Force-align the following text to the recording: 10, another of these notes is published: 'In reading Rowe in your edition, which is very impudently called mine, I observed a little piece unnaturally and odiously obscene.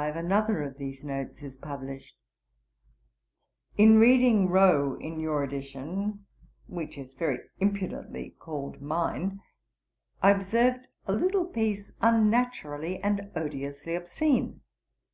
10, 0.00 0.16
another 0.16 0.62
of 0.62 0.78
these 0.78 1.04
notes 1.04 1.42
is 1.42 1.58
published: 1.58 2.14
'In 3.76 3.98
reading 3.98 4.48
Rowe 4.48 4.94
in 4.98 5.20
your 5.20 5.44
edition, 5.44 6.24
which 6.66 6.96
is 6.96 7.12
very 7.12 7.40
impudently 7.58 8.30
called 8.38 8.80
mine, 8.80 9.42
I 10.22 10.30
observed 10.30 10.88
a 11.06 11.12
little 11.12 11.44
piece 11.44 11.92
unnaturally 12.00 12.96
and 13.02 13.30
odiously 13.36 13.94
obscene. 13.94 14.62